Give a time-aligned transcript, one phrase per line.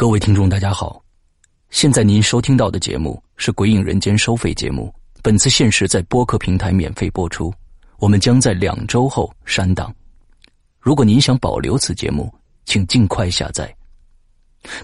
[0.00, 1.04] 各位听众，大家好，
[1.68, 4.90] 现在您收听到的节目是《鬼影人间》收费节目，
[5.22, 7.52] 本次限时在播客平台免费播出，
[7.98, 9.94] 我们将在两周后删档。
[10.78, 12.34] 如果您想保留此节目，
[12.64, 13.70] 请尽快下载。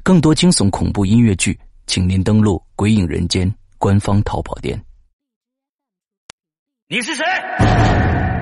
[0.02, 4.78] 更多惊悚恐怖音乐剧，请您登录《鬼影人间》官方淘宝店。
[6.88, 7.24] 你是谁？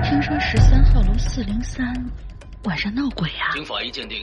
[0.03, 2.11] 听说十三号楼四零三
[2.65, 3.53] 晚上闹鬼啊！
[3.53, 4.21] 经法医鉴定，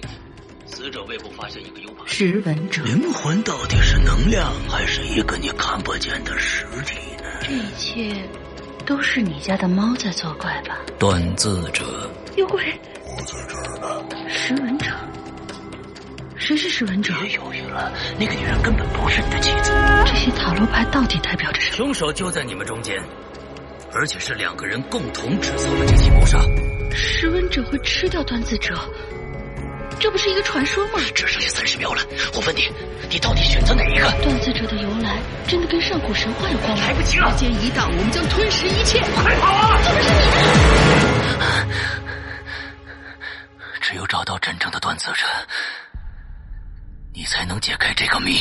[0.75, 2.09] 死者胃部发现一个 U 盘。
[2.09, 7.25] 识文者，灵魂到底是能量，还是一个你看不见的实体呢？
[7.43, 8.26] 这一切
[8.86, 10.79] 都是你家的猫在作怪吧？
[10.99, 12.64] 断字者，有鬼！
[13.04, 14.03] 我在这儿呢。
[14.30, 14.86] 识文者，
[16.36, 17.13] 谁是识文者？
[17.21, 19.72] 别犹豫了，那个女人根本不是你的妻子。
[20.07, 21.77] 这些塔罗牌到底代表着什么？
[21.77, 22.99] 凶手就在你们中间，
[23.93, 26.39] 而且是两个人共同制造了这起谋杀。
[26.94, 28.75] 识文者会吃掉断字者，
[30.02, 30.98] 这不是一个传说吗？
[31.14, 32.02] 只剩下三十秒了，
[32.34, 32.69] 我问你，
[33.08, 34.10] 你到底选择哪一个？
[34.20, 35.16] 断字者的由来
[35.47, 36.84] 真的跟上古神话有关吗？
[36.84, 37.30] 来不及了！
[37.30, 38.98] 时间一到，我们将吞噬一切。
[39.14, 39.78] 快跑啊！
[39.84, 40.18] 这不是你
[41.38, 41.68] 的！
[43.80, 45.24] 只有找到真正的断字者，
[47.14, 48.40] 你才能解开这个谜。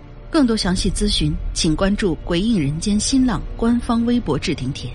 [0.31, 4.89] 更多详细咨询，请关注鬼影人间新浪官方微博置顶帖。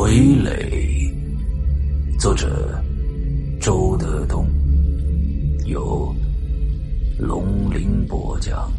[0.00, 1.12] 傀儡，
[2.18, 2.82] 作者
[3.60, 4.46] 周德东，
[5.66, 6.16] 由
[7.18, 8.72] 龙鳞播讲，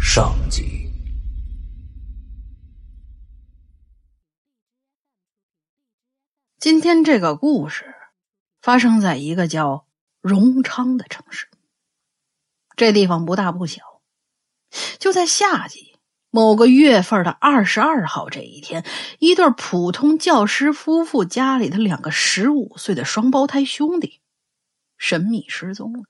[0.00, 0.88] 上集。
[6.60, 7.92] 今天这个故事
[8.62, 9.88] 发生在一个叫
[10.20, 11.48] 荣昌的城市。
[12.76, 13.82] 这地方不大不小，
[15.00, 15.85] 就在夏季
[16.36, 18.84] 某个月份的二十二号这一天，
[19.18, 24.20] 一对普通教师夫妇家里的两个十五岁的双胞胎兄弟
[24.98, 26.00] 神秘失踪了，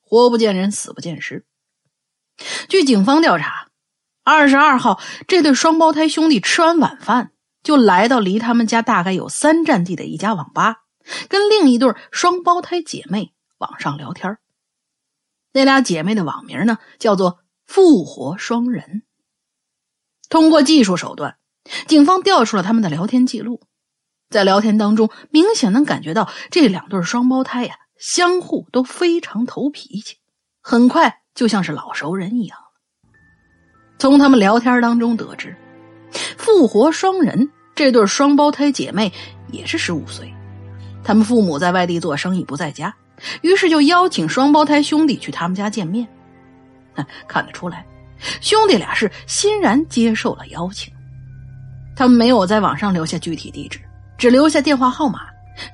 [0.00, 1.46] 活不见人，死不见尸。
[2.68, 3.68] 据警方调查，
[4.24, 7.30] 二十二号这对双胞胎兄弟吃完晚饭。
[7.62, 10.78] 就来到离他们家大概有三站地的一家网吧，
[11.28, 14.38] 跟另一对双胞胎姐妹网上聊天。
[15.52, 19.04] 那俩姐妹的网名呢，叫做“复活双人”。
[20.30, 21.36] 通过技术手段，
[21.86, 23.60] 警方调出了他们的聊天记录，
[24.30, 30.16] 在聊天当中，明显能感觉到这两对双胞胎呀，相互都非常投脾气，
[30.62, 32.56] 很快就像是老熟人一样
[33.98, 35.54] 从他们聊天当中得知。
[36.38, 39.12] 复活双人这对双胞胎姐妹
[39.52, 40.32] 也是十五岁，
[41.04, 42.94] 他们父母在外地做生意不在家，
[43.42, 46.08] 于是就邀请双胞胎兄弟去他们家见面。
[47.28, 47.84] 看得出来，
[48.40, 50.92] 兄弟俩是欣然接受了邀请。
[51.96, 53.80] 他们没有在网上留下具体地址，
[54.16, 55.22] 只留下电话号码。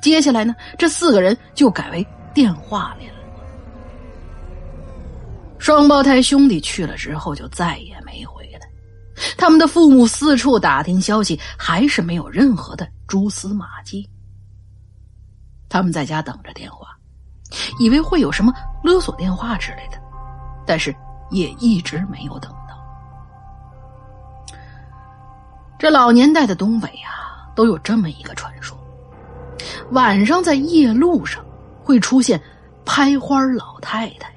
[0.03, 2.05] 接下来呢，这四个人就改为
[2.35, 3.17] 电话联络。
[5.59, 8.69] 双胞胎兄弟去了之后，就再也没回来。
[9.39, 14.09] 他们的父母四处打听消息，还是没有任何的蛛丝马迹。
[15.69, 16.89] 他们在家等着电话，
[17.79, 18.53] 以为会有什么
[18.83, 19.99] 勒索电话之类的，
[20.67, 20.95] 但是
[21.31, 24.57] 也一直没有等到。
[25.79, 28.77] 这老年代的东北啊，都有这么一个传说：
[29.91, 31.45] 晚上在夜路上
[31.83, 32.41] 会出现
[32.85, 34.33] 拍花老太太，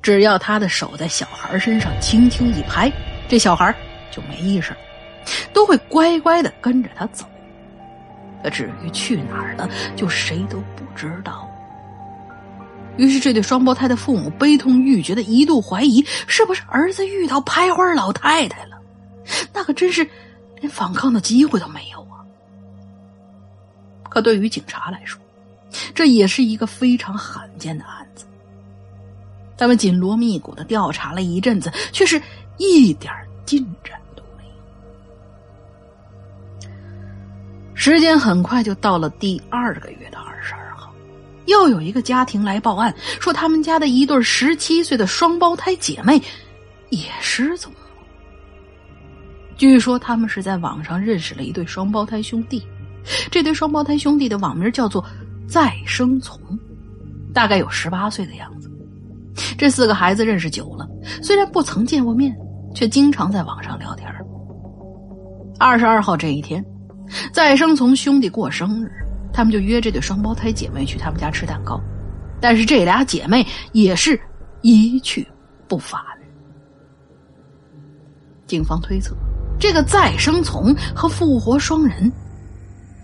[0.00, 2.90] 只要她的手在小孩身上轻轻一拍，
[3.28, 3.74] 这小孩
[4.10, 4.74] 就没意识，
[5.52, 7.26] 都会乖乖的跟着她走。
[8.42, 11.48] 可至于去哪儿了，就谁都不知道。
[12.96, 18.78] 于是，这对双胞胎的父母悲痛欲绝的一度怀疑，是不是儿子遇到拍花老太太了？
[19.52, 20.08] 那可真是
[20.60, 22.22] 连反抗的机会都没有啊！
[24.08, 25.20] 可对于警察来说，
[25.94, 28.24] 这也是一个非常罕见的案子。
[29.56, 32.20] 他们紧锣密鼓的调查了一阵子，却是
[32.58, 33.12] 一点
[33.44, 34.44] 进展都没
[36.62, 36.70] 有。
[37.74, 40.63] 时间很快就到了第二个月的二十二，
[41.46, 46.20] 又有一个家庭来报案，说他们家的一对十七岁的双胞胎姐妹
[46.90, 47.78] 也失踪了。
[49.56, 52.62] 据说他们是在网上认识了一对双胞胎兄弟，
[53.30, 55.04] 这对双胞胎兄弟的网名叫做
[55.46, 56.40] “再生从”，
[57.32, 58.70] 大概有十八岁的样子。
[59.56, 60.88] 这四个孩子认识久了，
[61.22, 62.34] 虽然不曾见过面，
[62.74, 64.08] 却经常在网上聊天。
[65.56, 66.64] 二十二号这一天，
[67.32, 68.90] 再生从兄弟过生日，
[69.34, 71.80] 他们就约这对双胞胎姐妹去他们家吃蛋糕，
[72.40, 74.18] 但是这俩姐妹也是
[74.62, 75.26] 一去
[75.68, 76.00] 不返。
[78.46, 79.14] 警方推测。
[79.58, 82.12] 这个再生从和复活双人，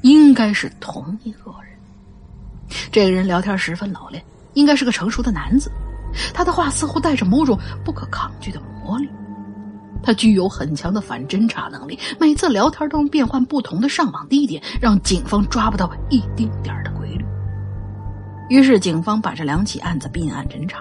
[0.02, 1.76] 应该是同一个人。
[2.92, 4.22] 这个人聊天十分老练，
[4.54, 5.70] 应该是个成熟的男子。
[6.34, 9.08] 他的话似乎带着某种不可抗拒的魔力。
[10.02, 17.24] 他具有很强的反侦查能力，每次聊天都能变换不同的上网地点，让警方抓不到一丁点的规律。
[18.48, 20.78] 于是，警方把这两起案子并案侦查。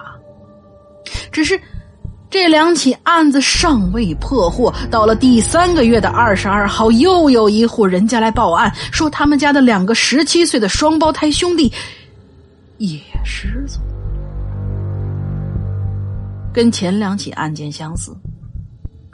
[1.32, 1.60] 只是。
[2.32, 11.74] 这两起案子尚未破获，到了第三个月的二十二号，又有一户人家来报案，说他们家的两个十七岁的双胞胎兄弟
[12.78, 13.82] 也失踪。
[16.54, 18.16] 跟前两起案件相似，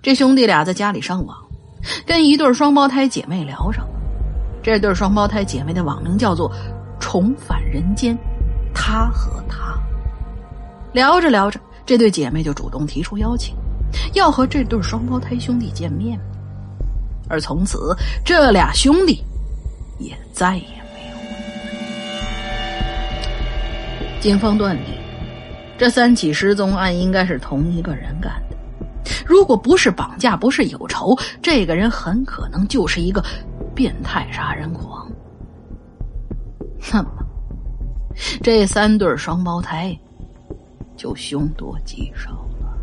[0.05, 1.35] 这兄弟俩在家里上网，
[2.05, 3.91] 跟一对双胞胎姐妹聊上了。
[4.61, 6.53] 这对双胞胎姐妹的网名叫做
[7.01, 8.15] “重返人间”，
[8.71, 9.75] 他和他
[10.93, 11.59] 聊着聊着。
[11.87, 13.55] 这对姐妹就主动提出邀请，
[14.13, 16.19] 要和这对双胞胎兄弟见面。
[17.27, 19.23] 而从此，这俩兄弟
[19.97, 21.15] 也再也没有。
[24.21, 24.93] 警方断定，
[25.79, 28.44] 这三起失踪案应该是同一个人干的。
[29.25, 33.23] 如果不是绑架，不是有仇，这个人很可能就是一个
[33.73, 35.11] 变态杀人狂。
[36.93, 37.09] 那么，
[38.43, 39.97] 这三对双胞胎？
[40.95, 42.31] 就凶多吉少
[42.61, 42.77] 了。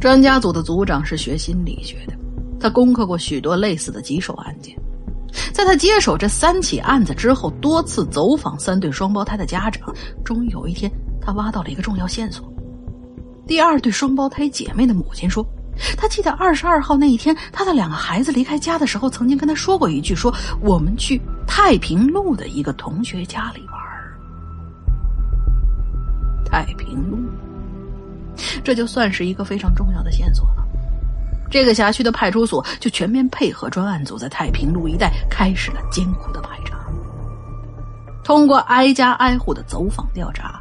[0.00, 2.12] 专家组的组长是学心理学的，
[2.60, 4.78] 他攻克过许多类似的棘手案件。
[5.52, 9.92] 在他接手这三起案子之后，多次走访三对双胞胎的家长，
[10.22, 12.51] 终于有一天，他挖到了一个重要线索。
[13.52, 15.46] 第二对双胞胎姐妹的母亲说，
[15.94, 23.74] 她记得二十二号那一天，她的两个孩子离开家的时候，曾经跟她说过一句：“说我们去太平路的一个同学家里玩。”
[26.50, 27.18] 太平路，
[28.64, 30.66] 这就算是一个非常重要的线索了。
[31.50, 36.78] 这个辖区的派出所就全面配合专案组，在太平路一带开始了艰苦的排查。
[38.24, 40.58] 通过挨家挨户的走访调查，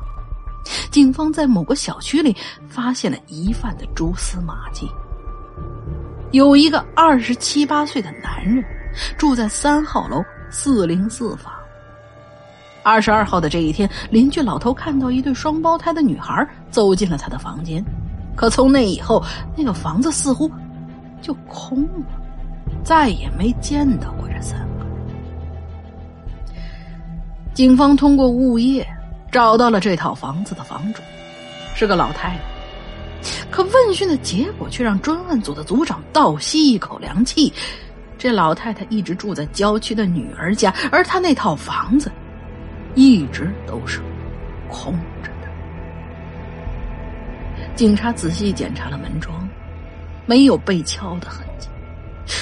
[0.91, 2.35] 警方在某个小区里
[2.67, 4.87] 发现了疑犯的蛛丝马迹。
[6.31, 8.63] 有一个二十七八岁的男人
[9.17, 11.51] 住在三号楼四零四房。
[12.83, 17.83] 二十二号的这一天，邻居老头看到一对双胞胎的女孩走进了他的房间，
[18.35, 19.23] 可从那以后，
[19.55, 20.49] 那个房子似乎
[21.21, 22.05] 就空了，
[22.83, 24.85] 再也没见到过这三个。
[27.53, 28.85] 警方通过物业
[29.31, 31.01] 找到了这套房子的房主，
[31.73, 32.39] 是个老太太，
[33.49, 37.53] 可问讯的结果却让专案组的组长倒吸一口凉气：
[38.17, 42.11] 这老太太一直住在郊区的女儿家，而她那套房子。
[42.93, 44.01] 一直都是
[44.67, 44.91] 空
[45.23, 45.47] 着的。
[47.73, 49.47] 警察仔细检查了门窗，
[50.25, 51.69] 没有被敲的痕迹。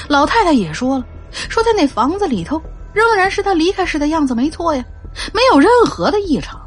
[0.07, 2.59] 老太太也说了，说在那房子里头
[2.93, 4.83] 仍然是她离开时的样子，没错呀，
[5.31, 6.59] 没有任何的异常。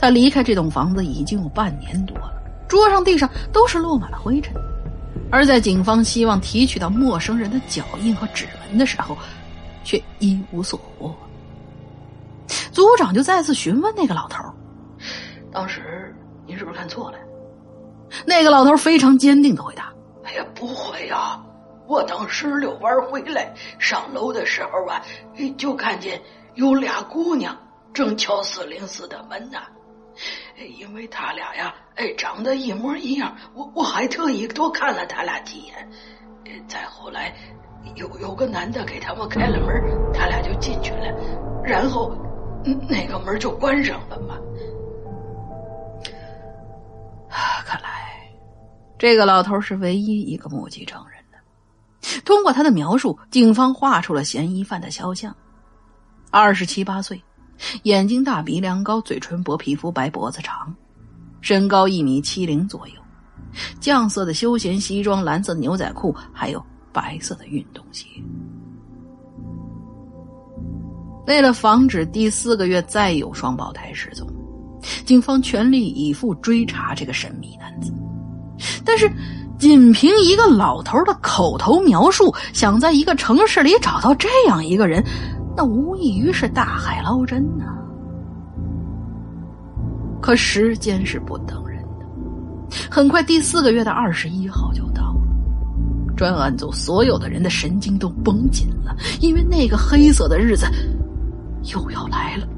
[0.00, 2.32] 他离开这栋房子已经有半年多了，
[2.66, 4.54] 桌上、地上都是落满了灰尘。
[5.30, 9.16] 而在警方希望提取到陌生人的脚印和指纹的时候，
[9.84, 11.14] 却一无所获。
[12.72, 14.42] 组长就再次询问那个老头
[15.52, 16.14] ：“当时
[16.46, 17.18] 您是不是看错了？”
[18.26, 19.92] 那个老头非常坚定的回答
[20.24, 21.38] ：“哎呀，不会呀，
[21.86, 25.00] 我当时遛弯回来，上楼的时候啊，
[25.58, 26.20] 就看见
[26.54, 27.56] 有俩姑娘
[27.92, 29.58] 正敲四零四的门呢。
[30.66, 35.90] 因为他俩呀，哎，长得一模一样，我我还特意多看了他俩几眼。
[36.68, 37.34] 再后来，
[37.94, 41.06] 有有个男的给他们开了门，他俩就进去了，
[41.64, 42.14] 然后
[42.88, 44.36] 那个门就关上了嘛。
[47.30, 48.28] 啊看来，
[48.98, 52.20] 这个老头是唯一一个目击证人的。
[52.22, 55.34] 通过他的描述，警方画出了嫌疑犯的肖像：
[56.30, 57.22] 二十七八岁。
[57.82, 60.74] 眼睛大，鼻梁高，嘴唇薄，皮肤白，脖子长，
[61.40, 62.94] 身高一米七零左右，
[63.80, 68.06] 酱色的休闲西装，蓝色牛仔裤，还有白色的运动鞋。
[71.26, 74.26] 为了防止第四个月再有双胞胎失踪，
[75.04, 77.92] 警方全力以赴追查这个神秘男子。
[78.84, 79.10] 但是，
[79.58, 85.04] 仅凭一个老头的口头描述，想在一个城市里找到这样一个人。
[85.60, 87.66] 那无异于是大海捞针呐！
[90.18, 92.06] 可时间是不等人的，
[92.90, 95.20] 很快第四个月的二十一号就到了。
[96.16, 100.66] 专案组所有的人的神经都绷紧了，因为那个黑色的日子
[101.74, 102.48] 又要来了。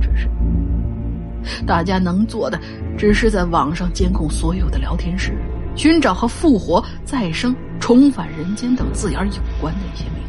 [0.00, 0.30] 只是
[1.66, 2.58] 大家能做的，
[2.96, 5.36] 只是在网上监控所有的聊天室，
[5.76, 10.24] 寻找和复活、再生、重返人间等字眼有关的一些名。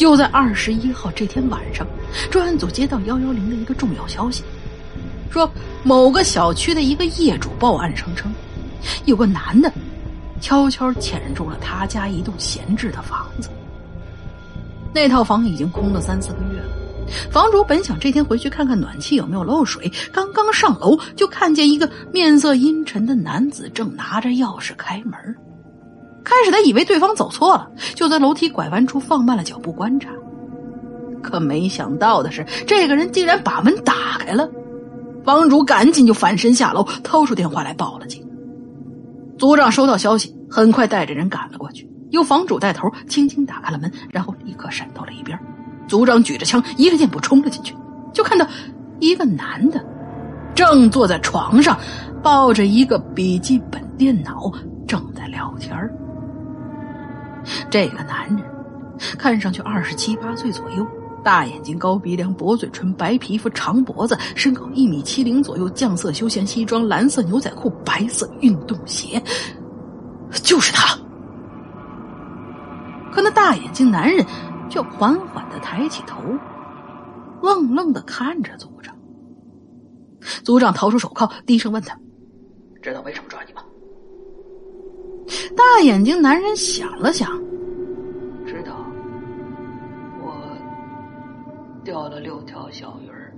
[0.00, 1.86] 就在二十一号这天晚上，
[2.30, 4.42] 专案组接到幺幺零的一个重要消息，
[5.28, 5.46] 说
[5.82, 8.32] 某个小区的一个业主报案声称，
[9.04, 9.70] 有个男的
[10.40, 13.50] 悄悄潜入了他家一栋闲置的房子。
[14.94, 16.70] 那套房已经空了三四个月了，
[17.30, 25.36] 房主本想这天回去看看暖气有没有漏水，刚刚上楼就看见一个面色阴沉的男子正拿着钥匙开门。
[26.24, 30.10] 开始他以为对方走错了，就在楼梯拐弯处放慢了脚步观察。
[31.22, 34.48] 可没想到的是，这个人竟然把门打开了。
[35.22, 38.26] 房主赶紧就反身下楼，掏出电话来报了警。
[39.38, 45.38] 组长收到消息，很快带着人赶了过去，由房主带头，轻轻打开了门，然后立刻闪到了一边。
[45.86, 47.74] 组长举着枪，一个箭步冲了进去，
[48.14, 48.46] 就看到
[48.98, 49.84] 一个男的
[50.54, 51.78] 正坐在床上，
[52.22, 54.50] 抱着一个笔记本电脑，
[54.86, 55.94] 正在聊天儿。
[57.70, 58.42] 这个男人
[59.18, 60.86] 看上去二十七八岁左右，
[61.22, 69.22] 大眼睛、高鼻梁、薄嘴唇、白皮肤、长脖子，身高一米七零左右，酱色休闲西装、蓝色牛仔裤、白色运动鞋，
[70.30, 70.98] 就是他。
[73.12, 74.24] 可那大眼睛男人
[74.68, 76.22] 却缓缓的抬起头，
[77.42, 78.94] 愣愣的看着组长。
[80.44, 81.98] 组长掏出手铐，低声问他
[82.82, 83.49] ：“知道为什么抓你？”
[85.56, 87.28] 大眼睛男人想了想，
[88.46, 88.72] 知道，
[90.20, 90.34] 我
[91.84, 93.32] 钓了六条小鱼儿。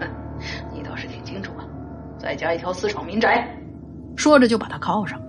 [0.00, 0.06] 哼，
[0.72, 1.64] 你倒是挺清楚啊！
[2.18, 3.48] 再加一条私闯民宅，
[4.16, 5.20] 说着就把他铐上。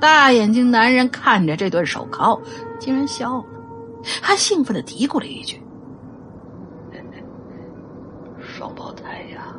[0.00, 2.38] 大眼睛男人看着这对手铐，
[2.78, 3.44] 竟然笑了，
[4.20, 5.58] 还兴奋的嘀咕了一句
[8.38, 9.56] ：“双胞胎呀！”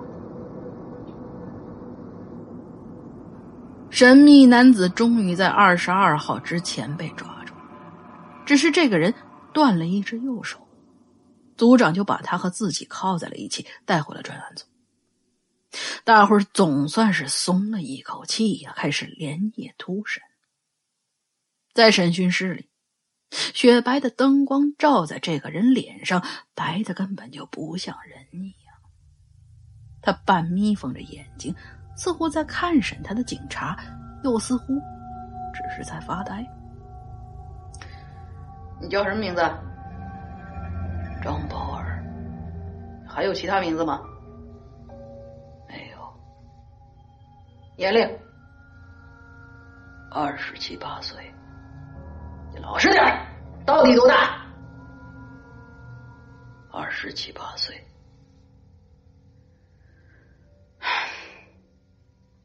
[3.95, 7.53] 神秘男子终于在二十二号之前被抓住，
[8.45, 9.13] 只是这个人
[9.53, 10.67] 断了一只右手，
[11.55, 14.65] 组长就把他和自己铐在了一起，带回了专案组。
[16.03, 20.21] 大伙儿总算是松了一口气呀，开始连夜突审。
[21.73, 22.67] 在审讯室里，
[23.31, 26.21] 雪白的灯光照在这个人脸上，
[26.53, 28.75] 白的根本就不像人一样。
[30.01, 31.55] 他半眯缝着眼睛。
[31.95, 33.77] 似乎在看审他的警察，
[34.23, 34.79] 又似乎
[35.53, 36.45] 只是在发呆。
[38.81, 39.41] 你叫什么名字？
[41.23, 42.03] 张宝儿。
[43.07, 44.01] 还有其他名字吗？
[45.69, 45.97] 没有。
[47.77, 48.19] 年龄？
[50.11, 51.33] 二十七八岁。
[52.53, 53.03] 你老实点
[53.65, 54.45] 到底多大？
[56.71, 57.75] 二十七八岁。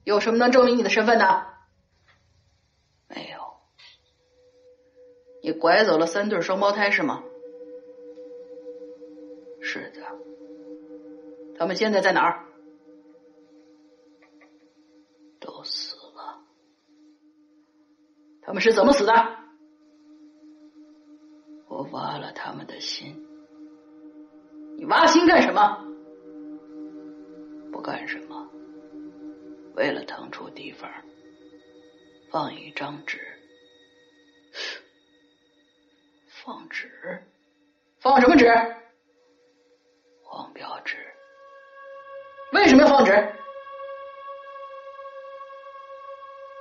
[0.05, 1.47] 有什么能证明你的身份的？
[3.09, 3.41] 没有。
[5.43, 7.23] 你拐走了三对双胞胎是吗？
[9.61, 10.01] 是的。
[11.59, 12.47] 他们现在在哪儿？
[15.39, 16.41] 都死了。
[18.43, 19.13] 他们是怎么死的？
[21.69, 23.27] 我挖了他们的心。
[24.77, 25.85] 你挖心干什么？
[27.71, 28.30] 不干什么。
[29.81, 30.91] 为了腾出地方，
[32.31, 33.19] 放一张纸，
[36.29, 37.27] 放纸，
[37.99, 38.45] 放什么纸？
[40.23, 40.99] 黄标纸。
[42.53, 43.13] 为什么要放纸？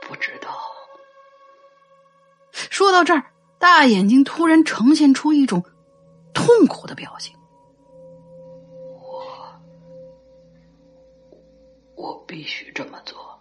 [0.07, 0.57] 不知道。
[2.53, 3.21] 说到这儿，
[3.59, 5.61] 大眼睛突然呈现出一种
[6.33, 7.37] 痛苦的表情。
[11.99, 13.37] 我必须这么做。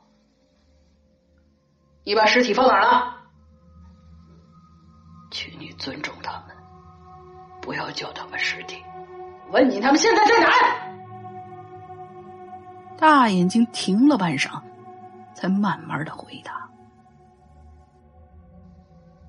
[2.02, 3.14] 你把尸体放哪儿了？
[5.30, 6.56] 请你尊重他们，
[7.62, 8.82] 不要叫他们尸体。
[9.52, 10.56] 问你，他们现在在哪儿？
[12.98, 14.60] 大眼睛停了半晌，
[15.34, 16.68] 才慢慢的回答：“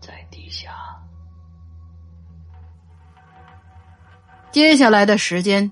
[0.02, 0.72] 在地下。”
[4.50, 5.72] 接下来的时间，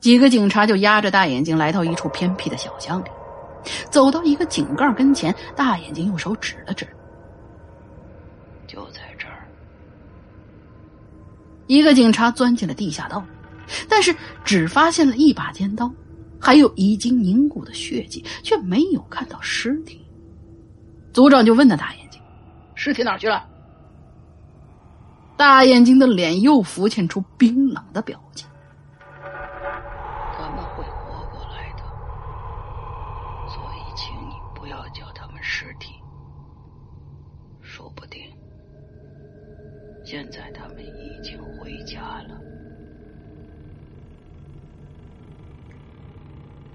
[0.00, 3.08] 几个警察就压着大眼睛来到一处偏僻的小巷里，
[3.90, 6.86] 走到一个井盖跟前，大眼睛用手指了指
[8.66, 9.48] ：“就在这儿。”
[11.66, 13.22] 一个警察钻进了地下道，
[13.88, 14.14] 但是
[14.44, 15.90] 只发现了一把尖刀。
[16.40, 20.06] 还有已经凝固的血迹，却没有看到尸体。
[21.12, 22.22] 组长就问那大眼睛
[22.76, 23.44] ：“尸体哪去了？”
[25.36, 28.46] 大眼睛的脸又浮现出冰冷的表情。
[30.36, 31.82] 他们会活过来的，
[33.48, 35.92] 所以请你不要叫他们尸体。
[37.60, 38.22] 说不定
[40.04, 42.40] 现在他们已经回家了。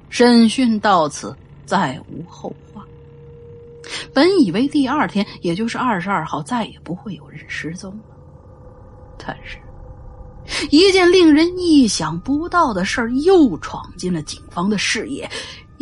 [0.09, 1.33] 审讯到此，
[1.65, 2.85] 再无后话。
[4.13, 8.17] 本以为第二天，也就是二十二号，再也不会有人失踪了。
[9.17, 9.57] 但是，
[10.71, 15.29] 一件令人意想不到的事儿又闯进了警方的视野。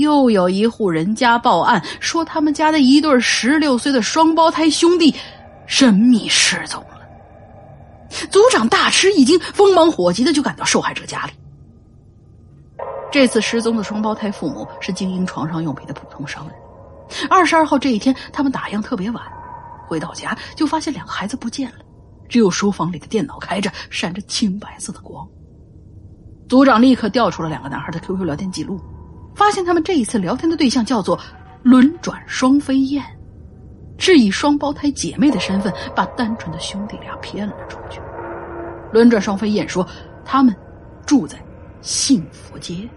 [0.02, 5.16] 又有一户人家报案，说他们家的一对十六岁的双胞胎兄弟
[5.66, 7.00] 神秘失踪了。
[8.30, 11.32] 组长大吃一惊，风忙火急的就赶到受害者家里。
[13.10, 16.56] 这次失踪的双胞胎父母是经营床上用品的普通商人。
[17.30, 19.24] 二十二号这一天，他们打烊特别晚，
[19.88, 21.78] 回到家就发现两个孩子不见了，
[22.28, 25.28] 只有书房里的电脑开着，闪着青白色的光。
[26.48, 28.80] 组长立刻调出了两个男孩的 QQ 聊天记录，
[29.36, 31.20] 发现他们这一次聊天的对象叫做
[31.64, 33.04] “轮转双飞燕”，
[33.98, 38.02] 是以双胞胎姐妹的身份把单纯的兄弟俩骗了出去。
[38.92, 39.88] 轮转双飞燕说，
[40.26, 40.56] 他们
[41.06, 41.38] 住在
[41.82, 42.88] 幸福街。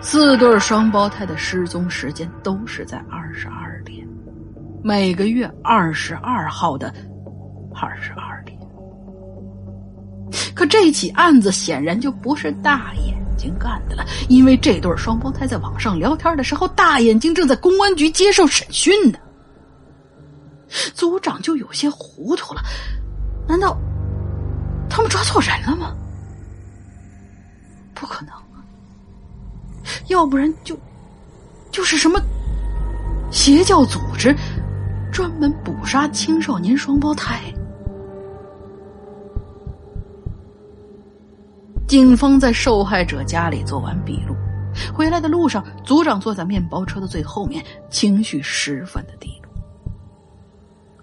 [0.00, 4.06] 四对双胞胎的失踪时间都是在二十二点，
[4.82, 6.94] 每个月二十二号的
[7.74, 8.23] 二十二。
[10.54, 19.18] 可这起案子显然就不是大眼睛干的了，因为这对双胞胎在网上聊天的时候，大眼睛正在公安局接受审讯呢。
[20.94, 22.62] 组长就有些糊涂了，
[23.46, 23.76] 难道
[24.88, 25.94] 他们抓错人了吗？
[27.94, 28.62] 不可能啊。
[30.08, 30.78] 要不然就
[31.70, 32.20] 就是什么
[33.30, 34.34] 邪教组织，
[35.12, 37.40] 专门捕杀青少年双胞胎。
[41.86, 44.34] 警方在受害者家里做完笔录，
[44.92, 49.52] 回来的路上，组长坐在面包车的最后面，情绪十分的低落。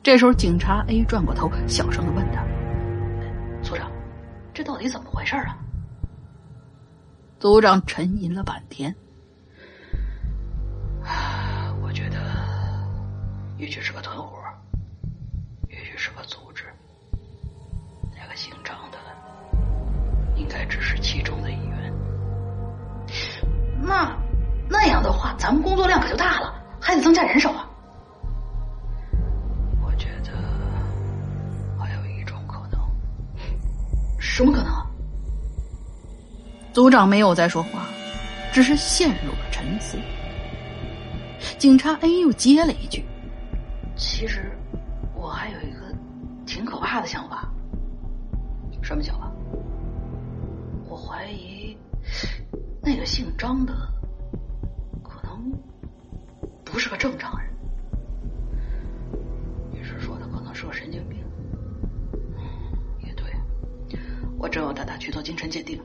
[0.01, 2.43] 这时候，警察 A 转过头，小声的问他
[3.61, 3.91] ：“组长，
[4.53, 5.55] 这到底怎么回事啊？”
[7.39, 8.95] 组长沉吟了半天，
[11.83, 12.17] 我觉得
[13.57, 14.37] 也许是个团伙，
[15.69, 16.39] 也许是个组
[20.51, 21.93] 应该只是其中的一员。
[23.81, 24.13] 那
[24.69, 27.65] 那样的话，咱们工作量可就大了，还得增加人手啊。
[29.81, 30.31] 我觉得
[31.79, 32.77] 还有一种可能，
[34.19, 34.73] 什么可能？
[36.73, 37.85] 组长没有再说话，
[38.51, 39.97] 只是陷入了沉思。
[41.57, 43.05] 警察 A 又接了一句
[43.95, 44.51] ：“其实
[45.15, 45.95] 我还有一个
[46.45, 47.49] 挺可怕的想法。
[48.81, 49.30] 什么想法？
[51.01, 51.75] 我怀疑
[52.81, 53.73] 那个姓张的
[55.03, 55.51] 可能
[56.63, 57.49] 不是个正常人。
[59.71, 61.17] 你是说他可能是个神经病？
[63.03, 63.25] 也对，
[64.37, 65.81] 我正要带他去做精神鉴定。”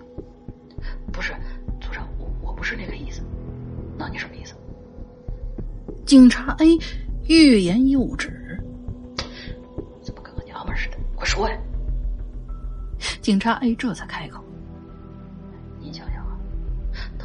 [1.11, 1.33] 不是，
[1.81, 3.23] 组长，我我不是那个意思。
[3.97, 4.55] 那你什么意思？
[6.05, 6.79] 警察 A
[7.27, 8.63] 欲言又止，
[10.03, 10.99] 怎么跟个娘们似的？
[11.15, 11.59] 快说呀！
[13.23, 14.46] 警察 A 这才开口：“您想想啊，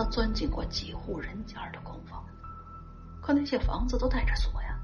[0.02, 2.26] 他他钻进过几户人家的空房，
[3.22, 4.76] 可那些房子都带着锁呀，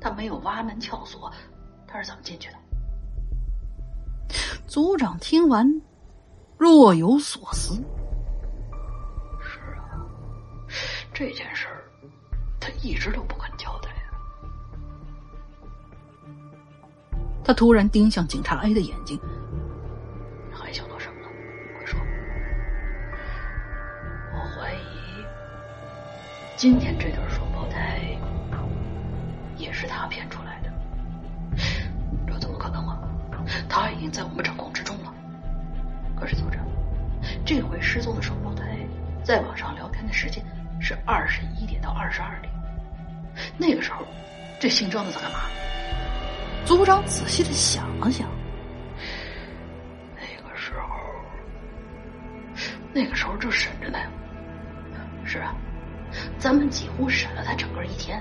[0.00, 1.28] 他没有挖门撬锁，
[1.84, 2.56] 他是怎么进去的？
[4.68, 5.66] 族长听完，
[6.56, 7.74] 若有所思。
[9.40, 9.98] 是啊，
[11.12, 11.82] 这件事儿
[12.60, 13.90] 他一直都不肯交代。
[17.42, 19.18] 他突然盯向警察 A 的眼睛，
[26.60, 27.98] 今天这对双胞胎
[29.56, 30.70] 也是他骗出来的，
[32.26, 32.98] 这怎么可能啊？
[33.66, 35.10] 他已经在我们掌控之中了。
[36.14, 36.62] 可是组长，
[37.46, 38.76] 这回失踪的双胞胎
[39.24, 40.44] 在网上聊天的时间
[40.82, 42.52] 是二十一点到二十二点，
[43.56, 44.04] 那个时候
[44.60, 45.38] 这姓张的在干嘛？
[46.66, 48.28] 组长仔细的想了想，
[50.14, 50.94] 那个时候，
[52.92, 53.98] 那个时候正审着呢。
[55.24, 55.54] 是啊，
[56.40, 58.20] 咱们几乎审了他整个一天。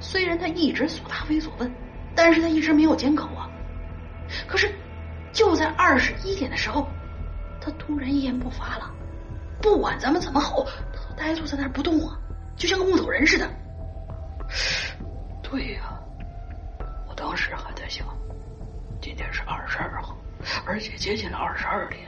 [0.00, 1.70] 虽然他一直所答非所问，
[2.16, 3.48] 但是他一直没有缄口啊。
[4.46, 4.74] 可是，
[5.32, 6.88] 就在二十一点的时候，
[7.60, 8.90] 他突然一言不发了。
[9.60, 12.18] 不管咱们怎么吼，他都呆坐在那儿不动啊，
[12.56, 13.48] 就像个木头人似的。
[15.42, 15.94] 对呀。
[17.08, 18.06] 我当时还在想，
[19.00, 20.16] 今天是二十二号，
[20.64, 22.00] 而且接近了二十二点。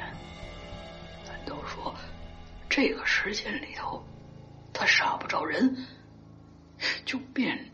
[1.27, 1.95] 难道说
[2.69, 4.03] 这个时间里头
[4.81, 5.77] 他杀不着人，
[7.05, 7.71] 就变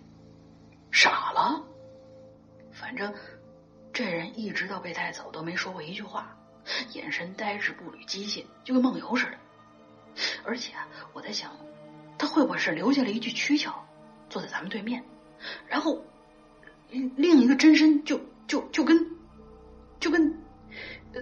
[0.90, 1.64] 傻了？
[2.72, 3.14] 反正
[3.92, 6.36] 这人一直到被带走都没说过一句话，
[6.94, 9.38] 眼神呆滞，步履机械，就跟梦游似的。
[10.44, 10.72] 而且
[11.12, 11.56] 我在想，
[12.18, 13.72] 他会不会是留下了一具躯壳，
[14.28, 15.04] 坐在咱们对面，
[15.68, 16.02] 然后？
[16.88, 18.96] 另一个真身就就就跟
[19.98, 20.38] 就跟
[21.12, 21.20] 呃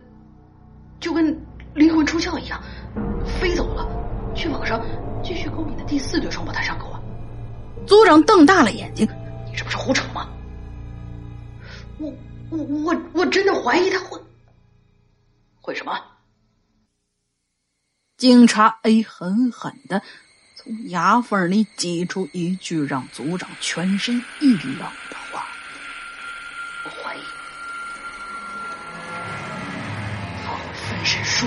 [1.01, 1.41] 就跟
[1.75, 2.63] 灵魂出窍一样
[3.41, 3.89] 飞走了，
[4.45, 4.79] 去网上
[5.25, 7.01] 继续勾引的第四对双胞胎上钩啊！
[7.87, 9.09] 组长瞪大了眼睛
[9.49, 10.29] ：“你这不是胡扯吗？
[11.97, 12.13] 我
[12.51, 14.21] 我我我真的怀疑他会
[15.63, 15.99] 会什么？”
[18.19, 20.03] 警察 A 狠狠的
[20.57, 24.79] 从牙缝里挤出一句让组长全身一冷
[25.09, 25.47] 的话。
[26.85, 27.21] 我怀疑
[30.45, 31.47] 他会分身术。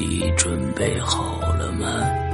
[0.00, 2.29] 你准备好了吗？